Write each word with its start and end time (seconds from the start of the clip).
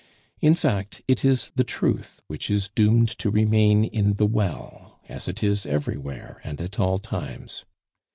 In 0.41 0.55
fact, 0.55 1.03
it 1.07 1.23
is 1.23 1.51
the 1.55 1.63
truth 1.63 2.23
which 2.25 2.49
is 2.49 2.69
doomed 2.73 3.09
to 3.19 3.29
remain 3.29 3.83
in 3.83 4.13
the 4.13 4.25
well, 4.25 4.99
as 5.07 5.27
it 5.27 5.43
is 5.43 5.63
everywhere 5.67 6.41
and 6.43 6.59
at 6.59 6.79
all 6.79 6.97
times. 6.97 7.65